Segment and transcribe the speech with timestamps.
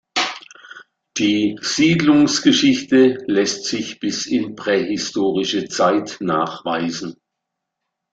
[1.19, 7.17] Die Siedlungsgeschichte lässt sich bis in prähistorische Zeit nachweisen.